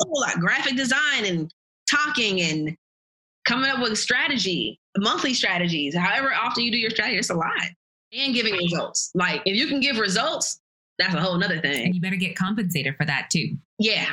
[0.00, 0.38] a whole lot.
[0.38, 1.52] Graphic design and
[1.90, 2.76] talking and
[3.44, 7.52] coming up with strategy monthly strategies, however often you do your strategy, it's a lot.
[8.12, 9.10] And giving results.
[9.14, 10.60] Like if you can give results,
[10.98, 11.86] that's a whole nother thing.
[11.86, 13.56] And you better get compensated for that too.
[13.78, 14.10] Yeah.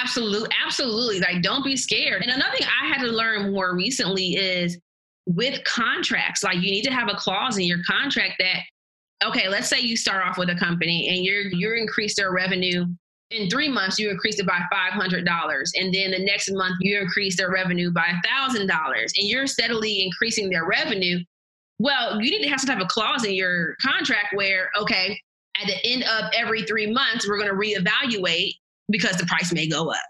[0.00, 1.20] Absolutely, absolutely.
[1.20, 2.22] Like, don't be scared.
[2.22, 4.78] And another thing I had to learn more recently is
[5.26, 8.60] with contracts, like you need to have a clause in your contract that,
[9.24, 12.86] okay, let's say you start off with a company and you're you're increase their revenue
[13.32, 17.36] in three months you increase it by $500 and then the next month you increase
[17.36, 21.18] their revenue by $1000 and you're steadily increasing their revenue
[21.78, 25.18] well you need to have some type of clause in your contract where okay
[25.60, 28.52] at the end of every three months we're going to reevaluate
[28.90, 30.02] because the price may go up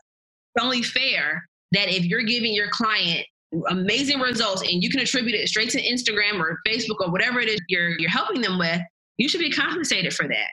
[0.54, 3.26] it's only fair that if you're giving your client
[3.68, 7.48] amazing results and you can attribute it straight to instagram or facebook or whatever it
[7.48, 8.80] is you're, you're helping them with
[9.18, 10.50] you should be compensated for that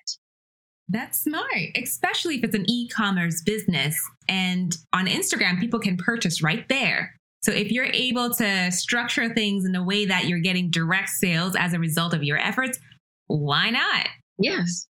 [0.89, 3.95] that's smart, especially if it's an e commerce business.
[4.27, 7.13] And on Instagram, people can purchase right there.
[7.41, 11.55] So if you're able to structure things in a way that you're getting direct sales
[11.55, 12.79] as a result of your efforts,
[13.27, 14.08] why not?
[14.39, 14.88] Yes.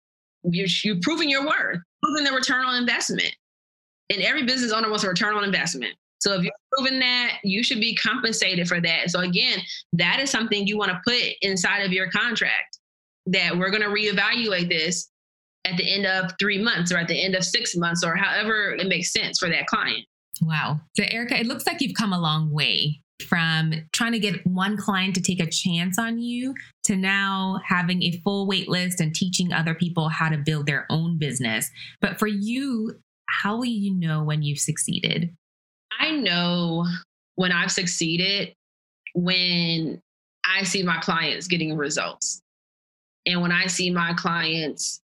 [0.44, 3.34] You're, you're proving your worth, proving the return on investment.
[4.10, 5.94] And every business owner wants a return on investment.
[6.20, 9.10] So if you're proving that, you should be compensated for that.
[9.10, 9.58] So again,
[9.94, 12.78] that is something you want to put inside of your contract
[13.26, 15.10] that we're going to reevaluate this
[15.64, 18.76] at the end of three months or at the end of six months or however
[18.78, 20.06] it makes sense for that client.
[20.40, 20.80] Wow.
[20.94, 24.76] So, Erica, it looks like you've come a long way from trying to get one
[24.76, 29.14] client to take a chance on you to now having a full wait list and
[29.14, 31.70] teaching other people how to build their own business.
[32.00, 35.34] But for you, how will you know when you've succeeded?
[35.98, 36.86] I know
[37.36, 38.54] when I've succeeded
[39.14, 40.00] when
[40.44, 42.40] I see my clients getting results.
[43.26, 45.00] And when I see my clients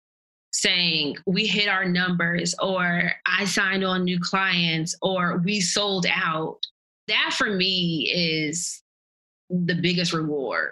[0.52, 6.60] saying we hit our numbers or I signed on new clients or we sold out.
[7.08, 8.82] That for me is
[9.50, 10.72] the biggest reward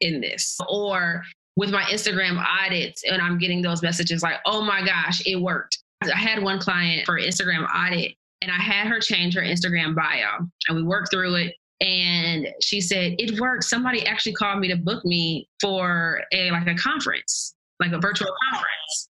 [0.00, 0.58] in this.
[0.68, 1.22] Or
[1.56, 5.78] with my Instagram audits, and I'm getting those messages like, oh my gosh, it worked.
[6.02, 10.46] I had one client for Instagram audit and I had her change her Instagram bio
[10.68, 11.54] and we worked through it.
[11.80, 13.64] And she said, it worked.
[13.64, 18.30] Somebody actually called me to book me for a like a conference like a virtual
[18.50, 19.08] conference.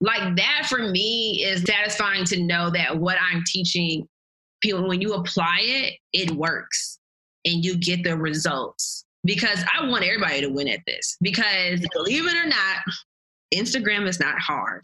[0.00, 4.06] Like that for me is satisfying to know that what I'm teaching
[4.72, 6.98] when you apply it, it works
[7.44, 9.04] and you get the results.
[9.24, 11.16] Because I want everybody to win at this.
[11.22, 12.82] Because believe it or not,
[13.54, 14.82] Instagram is not hard.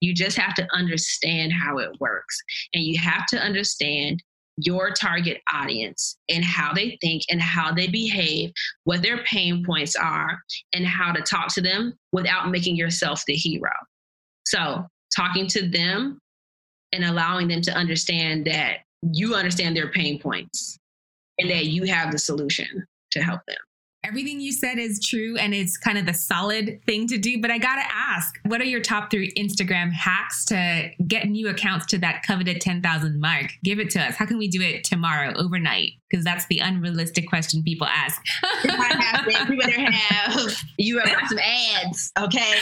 [0.00, 2.38] You just have to understand how it works.
[2.74, 4.22] And you have to understand
[4.58, 8.52] your target audience and how they think and how they behave,
[8.84, 10.38] what their pain points are,
[10.72, 13.72] and how to talk to them without making yourself the hero.
[14.44, 14.84] So,
[15.16, 16.18] talking to them
[16.92, 18.78] and allowing them to understand that
[19.12, 20.78] you understand their pain points
[21.38, 23.56] and that you have the solution to help them
[24.04, 27.40] everything you said is true and it's kind of the solid thing to do.
[27.40, 31.48] But I got to ask, what are your top three Instagram hacks to get new
[31.48, 33.52] accounts to that coveted 10,000 mark?
[33.62, 34.16] Give it to us.
[34.16, 35.92] How can we do it tomorrow, overnight?
[36.10, 38.20] Because that's the unrealistic question people ask.
[38.64, 38.70] you
[39.58, 42.54] better have, you have some ads, okay?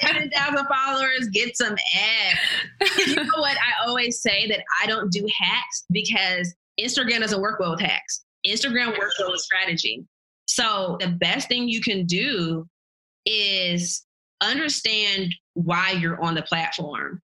[0.00, 2.98] 10,000 followers, get some ads.
[3.06, 3.56] You know what?
[3.56, 8.24] I always say that I don't do hacks because Instagram doesn't work well with hacks.
[8.46, 10.04] Instagram works well with strategy.
[10.46, 12.66] So the best thing you can do
[13.26, 14.04] is
[14.40, 17.20] understand why you're on the platform.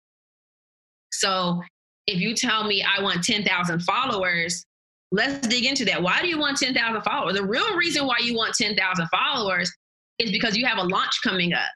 [1.11, 1.61] So
[2.05, 4.65] if you tell me I want 10,000 followers,
[5.11, 6.01] let's dig into that.
[6.01, 7.35] Why do you want 10,000 followers?
[7.35, 9.71] The real reason why you want 10,000 followers
[10.19, 11.69] is because you have a launch coming up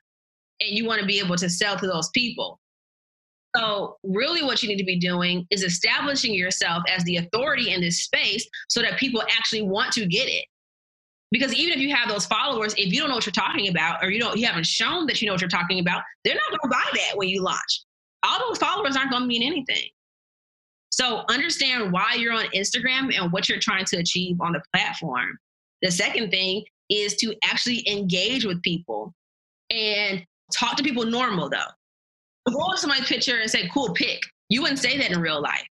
[0.60, 2.60] and you want to be able to sell to those people.
[3.56, 7.82] So, really, what you need to be doing is establishing yourself as the authority in
[7.82, 10.46] this space so that people actually want to get it.
[11.32, 14.04] Because even if you have those followers, if you don't know what you're talking about,
[14.04, 16.50] or you don't, you haven't shown that you know what you're talking about, they're not
[16.50, 17.84] going to buy that when you launch.
[18.24, 19.88] All those followers aren't going to mean anything.
[20.92, 25.38] So understand why you're on Instagram and what you're trying to achieve on the platform.
[25.82, 29.14] The second thing is to actually engage with people
[29.72, 30.24] and
[30.54, 31.58] talk to people normal though.
[32.50, 34.20] Go to somebody's picture and say, cool pic.
[34.50, 35.66] You wouldn't say that in real life.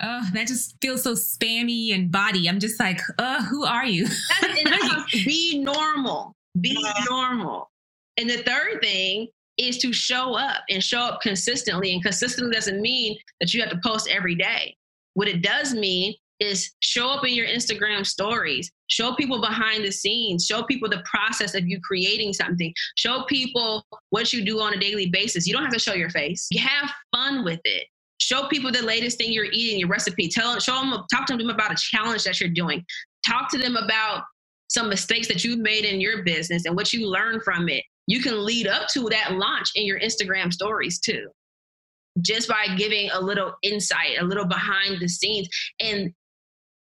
[0.00, 2.48] Oh, that just feels so spammy and body.
[2.48, 4.06] I'm just like, uh, who are you?
[5.12, 6.34] be normal.
[6.60, 6.76] Be
[7.08, 7.70] normal.
[8.16, 9.28] And the third thing
[9.58, 11.92] is to show up and show up consistently.
[11.92, 14.76] And consistently doesn't mean that you have to post every day.
[15.14, 19.90] What it does mean is show up in your Instagram stories, show people behind the
[19.90, 24.74] scenes, show people the process of you creating something, show people what you do on
[24.74, 25.46] a daily basis.
[25.46, 26.46] You don't have to show your face.
[26.50, 27.88] You have fun with it.
[28.28, 30.28] Show people the latest thing you're eating, your recipe.
[30.28, 32.84] Tell show them, talk to them about a challenge that you're doing.
[33.26, 34.24] Talk to them about
[34.68, 37.82] some mistakes that you've made in your business and what you learned from it.
[38.06, 41.28] You can lead up to that launch in your Instagram stories too
[42.20, 45.48] just by giving a little insight, a little behind the scenes.
[45.80, 46.12] And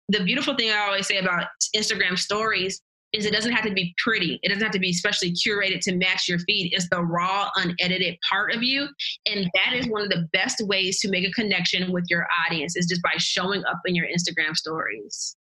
[0.09, 2.81] the beautiful thing I always say about Instagram stories
[3.15, 4.39] is it doesn't have to be pretty.
[4.43, 6.73] It doesn't have to be especially curated to match your feed.
[6.73, 8.87] It's the raw, unedited part of you.
[9.25, 12.75] And that is one of the best ways to make a connection with your audience
[12.75, 15.37] is just by showing up in your Instagram stories.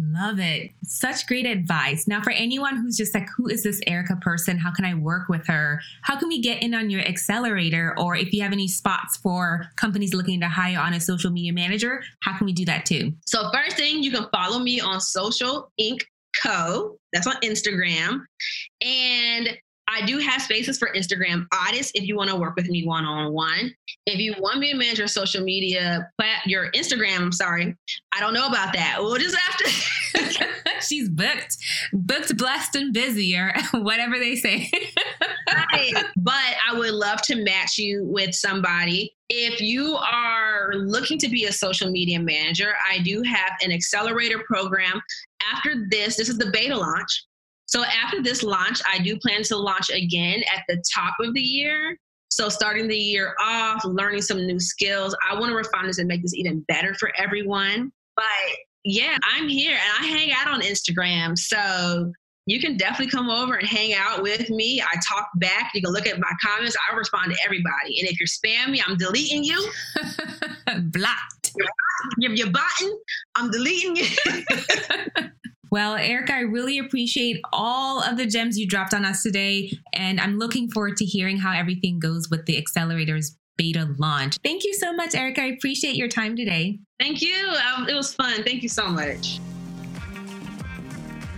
[0.00, 0.70] Love it.
[0.84, 2.06] Such great advice.
[2.06, 4.56] Now, for anyone who's just like, who is this Erica person?
[4.56, 5.80] How can I work with her?
[6.02, 7.94] How can we get in on your accelerator?
[7.98, 11.52] Or if you have any spots for companies looking to hire on a social media
[11.52, 13.12] manager, how can we do that too?
[13.26, 16.06] So, first thing, you can follow me on Social Ink.
[16.42, 16.96] Co.
[17.12, 18.20] That's on Instagram.
[18.80, 19.58] And
[19.90, 23.04] I do have spaces for Instagram audits if you want to work with me one
[23.04, 23.74] on one.
[24.06, 26.08] If you want me to manage your social media,
[26.44, 27.74] your Instagram, I'm sorry,
[28.12, 28.98] I don't know about that.
[29.00, 30.48] We'll just have to.
[30.80, 31.56] She's booked,
[31.92, 34.70] booked, blessed, and busy, or whatever they say.
[35.72, 35.92] right.
[36.16, 39.14] But I would love to match you with somebody.
[39.30, 44.42] If you are looking to be a social media manager, I do have an accelerator
[44.46, 45.02] program.
[45.54, 47.24] After this, this is the beta launch.
[47.66, 51.40] So after this launch, I do plan to launch again at the top of the
[51.40, 51.98] year.
[52.30, 55.16] So starting the year off, learning some new skills.
[55.28, 57.90] I want to refine this and make this even better for everyone.
[58.16, 58.24] But
[58.84, 61.36] yeah, I'm here and I hang out on Instagram.
[61.36, 62.12] So
[62.46, 64.80] you can definitely come over and hang out with me.
[64.80, 65.72] I talk back.
[65.74, 66.74] You can look at my comments.
[66.90, 68.00] I respond to everybody.
[68.00, 69.70] And if you're spamming me, I'm deleting you.
[70.84, 71.47] Blocked.
[72.18, 72.98] You're, you're botting.
[73.36, 74.06] I'm deleting you.
[75.70, 79.70] Well, Erica, I really appreciate all of the gems you dropped on us today.
[79.92, 84.36] And I'm looking forward to hearing how everything goes with the Accelerators beta launch.
[84.42, 85.42] Thank you so much, Erica.
[85.42, 86.78] I appreciate your time today.
[86.98, 87.52] Thank you.
[87.74, 88.42] Um, it was fun.
[88.44, 89.40] Thank you so much.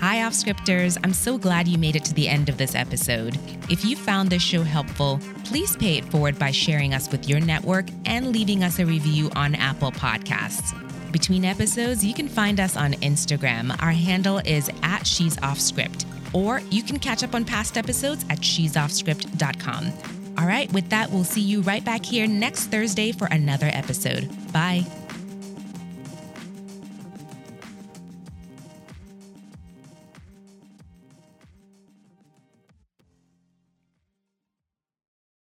[0.01, 0.97] Hi, off scripters.
[1.05, 3.39] I'm so glad you made it to the end of this episode.
[3.69, 7.39] If you found this show helpful, please pay it forward by sharing us with your
[7.39, 10.73] network and leaving us a review on Apple Podcasts.
[11.13, 13.77] Between episodes, you can find us on Instagram.
[13.83, 18.25] Our handle is at She's Off Script, or you can catch up on past episodes
[18.31, 19.93] at she'soffscript.com.
[20.39, 24.31] All right, with that, we'll see you right back here next Thursday for another episode.
[24.51, 24.87] Bye.